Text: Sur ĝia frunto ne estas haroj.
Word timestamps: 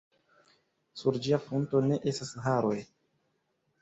Sur 1.01 1.19
ĝia 1.27 1.39
frunto 1.45 1.83
ne 1.91 1.99
estas 2.13 2.33
haroj. 2.47 2.77